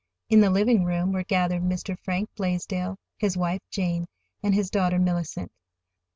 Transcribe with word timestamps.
In 0.31 0.39
the 0.41 0.49
living 0.49 0.83
room 0.83 1.11
were 1.11 1.23
gathered 1.23 1.61
Mr. 1.61 1.95
Frank 1.99 2.31
Blaisdell, 2.35 2.97
his 3.19 3.37
wife, 3.37 3.61
Jane, 3.69 4.07
and 4.41 4.57
their 4.57 4.63
daughter, 4.63 4.97
Mellicent. 4.97 5.51